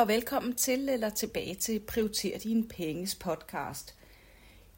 [0.00, 3.94] Og velkommen til eller tilbage til Prioriter dine penges podcast.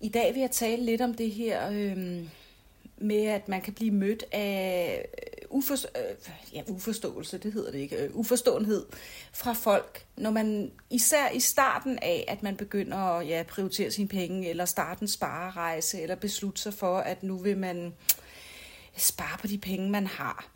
[0.01, 2.27] I dag vil jeg tale lidt om det her øh,
[2.97, 6.17] med, at man kan blive mødt af øh, ufor, øh,
[6.55, 8.87] ja, uforståelse, det hedder det ikke, øh, uforståenhed
[9.33, 14.09] fra folk, når man især i starten af, at man begynder at ja, prioritere sine
[14.09, 17.95] penge, eller starte en sparerejse, eller beslutte sig for, at nu vil man
[18.97, 20.49] spare på de penge, man har.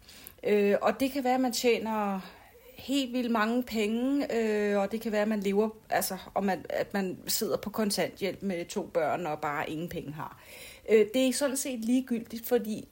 [0.43, 2.21] Øh, og det kan være, at man tjener
[2.77, 6.65] helt vildt mange penge, øh, og det kan være, at man lever, altså, og man,
[6.71, 10.41] at man sidder på kontanthjælp med to børn og bare ingen penge har.
[10.91, 12.89] Øh, det er sådan set ligegyldigt, fordi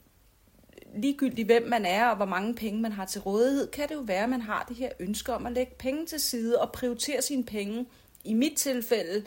[0.95, 3.99] ligegyldigt hvem man er og hvor mange penge man har til rådighed, kan det jo
[3.99, 7.21] være, at man har det her ønske om at lægge penge til side og prioritere
[7.21, 7.85] sine penge.
[8.23, 9.25] I mit tilfælde,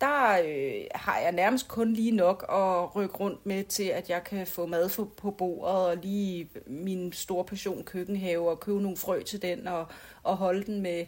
[0.00, 4.24] der øh, har jeg nærmest kun lige nok at rykke rundt med til, at jeg
[4.24, 8.96] kan få mad for, på bordet og lige min store passion køkkenhave og købe nogle
[8.96, 9.86] frø til den og,
[10.22, 11.06] og holde den med,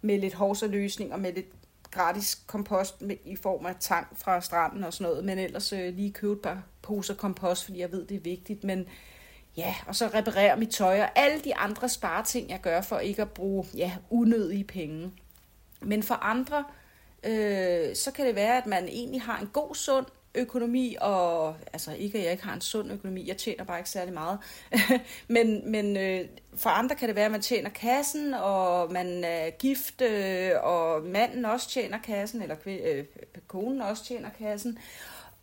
[0.00, 1.46] med lidt løsning og med lidt
[1.90, 5.94] gratis kompost med, i form af tang fra stranden og sådan noget, men ellers øh,
[5.94, 8.86] lige købe et par poser kompost, fordi jeg ved, det er vigtigt, men
[9.56, 13.22] ja, og så reparere mit tøj og alle de andre spareting, jeg gør for ikke
[13.22, 15.12] at bruge ja, unødige penge.
[15.82, 16.79] Men for andre, øh,
[17.24, 21.92] øh, så kan det være, at man egentlig har en god, sund økonomi, og altså
[21.92, 24.38] ikke, at jeg ikke har en sund økonomi, jeg tjener bare ikke særlig meget,
[25.28, 29.50] men, men øh, for andre kan det være, at man tjener kassen, og man er
[29.50, 33.04] gift, øh, og manden også tjener kassen, eller øh,
[33.46, 34.78] konen også tjener kassen,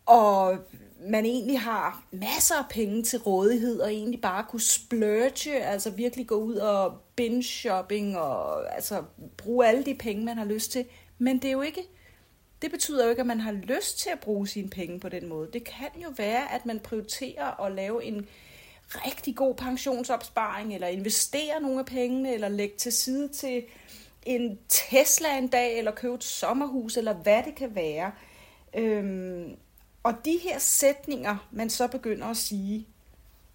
[0.08, 0.58] og
[1.00, 6.28] man egentlig har masser af penge til rådighed, og egentlig bare kunne splurge, altså virkelig
[6.28, 9.04] gå ud og binge shopping, og altså
[9.38, 10.86] bruge alle de penge, man har lyst til,
[11.18, 11.82] men det er jo ikke,
[12.62, 15.28] det betyder jo ikke, at man har lyst til at bruge sine penge på den
[15.28, 15.50] måde.
[15.54, 18.28] Det kan jo være, at man prioriterer at lave en
[18.96, 23.64] rigtig god pensionsopsparing, eller investere nogle af pengene, eller lægge til side til
[24.26, 28.12] en Tesla en dag, eller købe et sommerhus, eller hvad det kan være.
[28.76, 29.58] Øhm,
[30.04, 32.88] og de her sætninger, man så begynder at sige,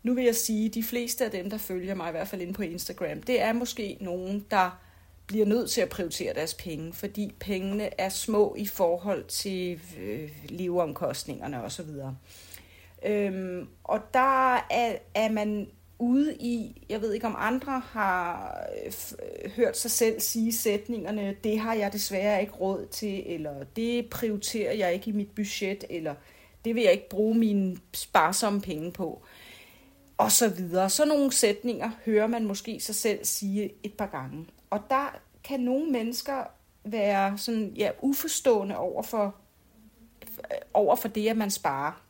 [0.02, 2.52] nu vil jeg sige, de fleste af dem, der følger mig, i hvert fald inde
[2.52, 4.78] på Instagram, det er måske nogen, der
[5.26, 10.30] bliver nødt til at prioritere deres penge, fordi pengene er små i forhold til øh,
[10.48, 11.88] leveomkostningerne osv.
[13.04, 15.68] Øhm, og der er, er man
[16.02, 18.92] ude i, jeg ved ikke om andre har øh,
[19.44, 24.10] øh, hørt sig selv sige sætningerne, det har jeg desværre ikke råd til, eller det
[24.10, 26.14] prioriterer jeg ikke i mit budget, eller
[26.64, 29.22] det vil jeg ikke bruge mine sparsomme penge på,
[30.18, 30.90] og så videre.
[30.90, 34.46] Så nogle sætninger hører man måske sig selv sige et par gange.
[34.70, 36.44] Og der kan nogle mennesker
[36.84, 39.34] være sådan, ja, uforstående over for,
[40.74, 42.02] over for det, at man sparer.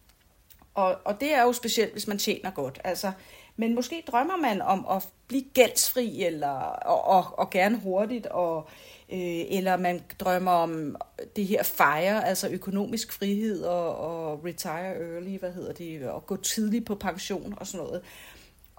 [0.75, 2.81] Og, og det er jo specielt, hvis man tjener godt.
[2.85, 3.13] Altså,
[3.57, 8.69] men måske drømmer man om at blive gældsfri, eller, og, og, og gerne hurtigt, og,
[9.13, 10.97] øh, eller man drømmer om
[11.37, 16.37] det her fire, altså økonomisk frihed, og, og retire early, hvad hedder det, og gå
[16.37, 18.03] tidligt på pension og sådan noget.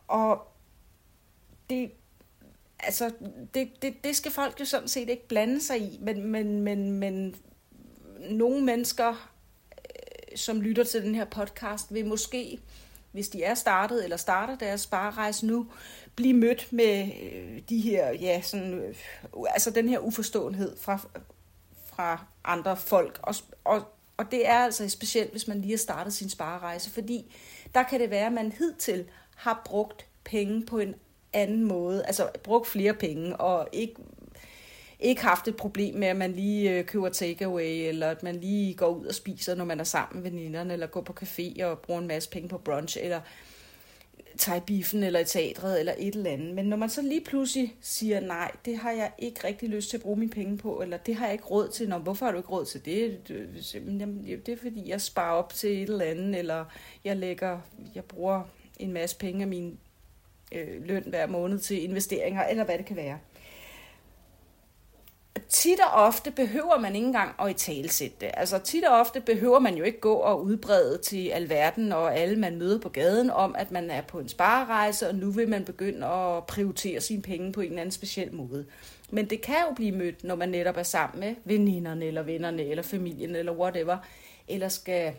[0.07, 0.47] Og
[1.69, 1.91] det,
[2.79, 3.11] altså,
[3.53, 6.91] det, det, det skal folk jo sådan set ikke blande sig i, men, men, men,
[6.91, 7.35] men
[8.29, 9.29] nogle mennesker,
[9.77, 12.59] øh, som lytter til den her podcast, vil måske,
[13.13, 15.67] hvis de er startet eller starter deres sparerejse nu,
[16.15, 18.95] blive mødt med øh, de her, ja, sådan, øh,
[19.49, 20.99] altså den her uforståenhed fra,
[21.85, 23.19] fra andre folk.
[23.21, 23.81] Og, og,
[24.17, 27.35] og det er altså specielt, hvis man lige har startet sin sparerejse, fordi
[27.75, 30.95] der kan det være, at man hidtil har brugt penge på en
[31.33, 33.95] anden måde, altså brugt flere penge, og ikke,
[35.03, 38.73] ikke haft et problem med, at man lige øh, køber takeaway, eller at man lige
[38.73, 41.79] går ud og spiser, når man er sammen med veninderne, eller går på café og
[41.79, 43.21] bruger en masse penge på brunch, eller
[44.37, 46.55] tager i biffen, eller i teatret, eller et eller andet.
[46.55, 49.97] Men når man så lige pludselig siger, nej, det har jeg ikke rigtig lyst til
[49.97, 52.31] at bruge mine penge på, eller det har jeg ikke råd til, Nå, hvorfor har
[52.31, 53.27] du ikke råd til det?
[54.45, 56.65] Det er fordi, jeg sparer op til et eller andet, eller
[57.03, 57.59] jeg lægger,
[57.95, 58.43] jeg bruger
[58.79, 59.77] en masse penge af min
[60.51, 63.19] øh, løn hver måned til investeringer, eller hvad det kan være.
[65.49, 68.31] Tit og ofte behøver man ikke engang at i talesætte det.
[68.33, 72.39] Altså tit og ofte behøver man jo ikke gå og udbrede til alverden og alle,
[72.39, 75.65] man møder på gaden, om at man er på en sparerejse, og nu vil man
[75.65, 78.65] begynde at prioritere sine penge på en eller anden speciel måde.
[79.11, 82.63] Men det kan jo blive mødt, når man netop er sammen med veninderne, eller vennerne,
[82.63, 83.97] eller familien, eller whatever,
[84.47, 85.13] eller skal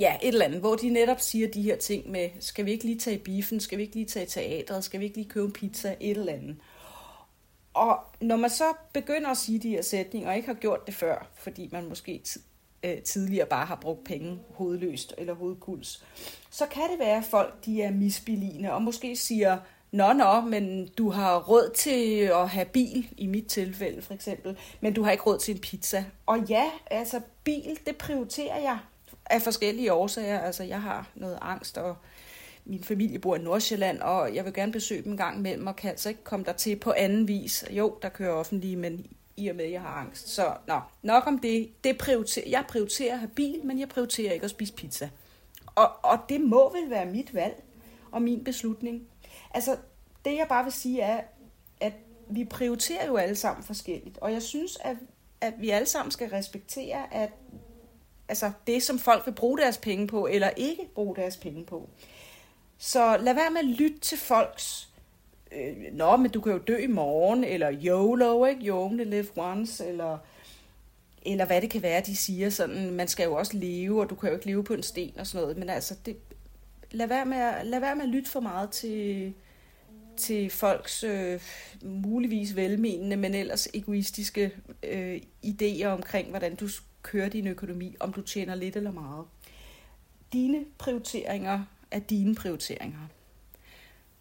[0.00, 2.84] ja, et eller andet, hvor de netop siger de her ting med, skal vi ikke
[2.84, 5.28] lige tage i biffen, skal vi ikke lige tage i teatret, skal vi ikke lige
[5.28, 6.56] købe en pizza, et eller andet.
[7.78, 10.94] Og når man så begynder at sige de her sætninger, og ikke har gjort det
[10.94, 12.22] før, fordi man måske
[12.82, 16.04] øh, tidligere bare har brugt penge hovedløst eller hovedkuls,
[16.50, 19.58] så kan det være, at folk de er misbilligende og måske siger,
[19.90, 24.58] Nå, nå, men du har råd til at have bil, i mit tilfælde for eksempel,
[24.80, 26.04] men du har ikke råd til en pizza.
[26.26, 28.78] Og ja, altså bil, det prioriterer jeg
[29.26, 30.38] af forskellige årsager.
[30.38, 31.96] Altså jeg har noget angst, og
[32.68, 35.76] min familie bor i Nordsjælland, og jeg vil gerne besøge dem en gang imellem, og
[35.76, 37.64] kan altså ikke komme der til på anden vis.
[37.70, 39.06] Jo, der kører offentlige, men
[39.36, 40.28] i og med, at jeg har angst.
[40.28, 41.84] Så nå, nok om det.
[41.84, 45.10] det prioriterer, jeg prioriterer at have bil, men jeg prioriterer ikke at spise pizza.
[45.74, 47.62] Og, og det må vel være mit valg
[48.10, 49.08] og min beslutning.
[49.54, 49.76] Altså,
[50.24, 51.20] det jeg bare vil sige er,
[51.80, 51.92] at
[52.30, 54.18] vi prioriterer jo alle sammen forskelligt.
[54.18, 54.96] Og jeg synes, at,
[55.40, 57.30] at vi alle sammen skal respektere, at
[58.28, 61.88] altså det, som folk vil bruge deres penge på, eller ikke bruge deres penge på.
[62.78, 64.88] Så lad være med at lytte til folks,
[65.52, 68.66] øh, nå, men du kan jo dø i morgen, eller YOLO, ikke?
[68.66, 70.18] You only live once, eller,
[71.26, 74.14] eller hvad det kan være, de siger sådan, man skal jo også leve, og du
[74.14, 76.16] kan jo ikke leve på en sten og sådan noget, men altså, det,
[76.90, 79.34] lad, være med at, lad være med at lytte for meget til,
[80.16, 81.40] til folks øh,
[81.82, 84.52] muligvis velmenende, men ellers egoistiske
[84.82, 86.68] øh, idéer omkring, hvordan du
[87.02, 89.24] kører din økonomi, om du tjener lidt eller meget.
[90.32, 93.08] Dine prioriteringer er dine prioriteringer.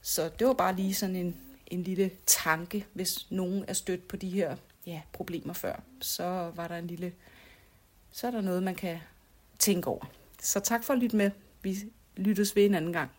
[0.02, 1.38] Så det var bare lige sådan en,
[1.68, 4.56] en lille tanke, hvis nogen er stødt på de her
[4.86, 5.82] ja, problemer før.
[6.02, 7.14] Så var der en lille,
[8.12, 9.00] så er der noget, man kan
[9.60, 10.06] tænke over.
[10.42, 11.32] Så tak for at lytte med.
[11.62, 11.78] Vi
[12.16, 13.12] lyttes ved en anden gang.